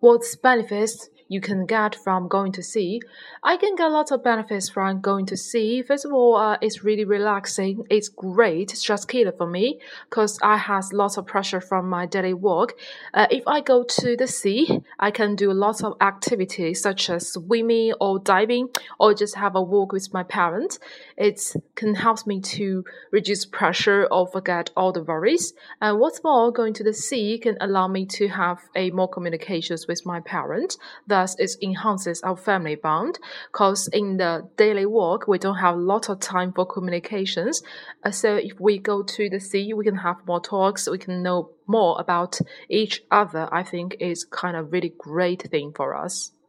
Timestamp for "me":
9.46-9.80, 22.26-22.40, 27.88-28.06